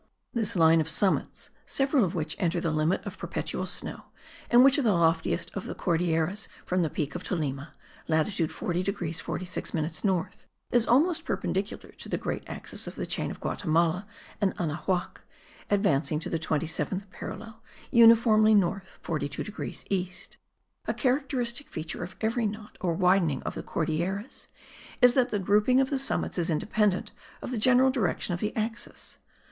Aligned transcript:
This 0.33 0.55
line 0.55 0.81
of 0.81 0.89
summits, 0.89 1.51
several 1.67 2.03
of 2.03 2.15
which 2.15 2.35
enter 2.39 2.59
the 2.59 2.71
limit 2.71 3.05
of 3.05 3.19
perpetual 3.19 3.67
snow, 3.67 4.05
and 4.49 4.63
which 4.63 4.79
are 4.79 4.81
the 4.81 4.93
loftiest 4.93 5.51
of 5.55 5.65
the 5.67 5.75
Cordilleras 5.75 6.47
from 6.65 6.81
the 6.81 6.89
peak 6.89 7.13
of 7.13 7.21
Tolima 7.21 7.75
(latitude 8.07 8.51
40 8.51 8.81
degrees 8.81 9.19
46 9.19 9.75
minutes 9.75 10.03
north), 10.03 10.47
is 10.71 10.87
almost 10.87 11.23
perpendicular 11.23 11.91
to 11.99 12.09
the 12.09 12.17
great 12.17 12.43
axis 12.47 12.87
of 12.87 12.95
the 12.95 13.05
chain 13.05 13.29
of 13.29 13.39
Guatimala 13.39 14.07
and 14.41 14.55
Anahuac, 14.57 15.21
advancing 15.69 16.17
to 16.19 16.31
the 16.31 16.39
27th 16.39 17.07
parallel, 17.11 17.61
uniformly 17.91 18.55
north 18.55 18.97
42 19.03 19.43
degrees 19.43 19.85
east. 19.91 20.37
A 20.87 20.95
characteristic 20.95 21.69
feature 21.69 22.03
of 22.03 22.15
every 22.21 22.47
knot, 22.47 22.75
or 22.81 22.93
widening 22.95 23.43
of 23.43 23.53
the 23.53 23.61
Cordilleras, 23.61 24.47
is 24.99 25.13
that 25.13 25.29
the 25.29 25.37
grouping 25.37 25.79
of 25.79 25.91
the 25.91 25.99
summits 25.99 26.39
is 26.39 26.49
independent 26.49 27.11
of 27.43 27.51
the 27.51 27.59
general 27.59 27.91
direction 27.91 28.33
of 28.33 28.39
the 28.39 28.55
axis. 28.55 29.19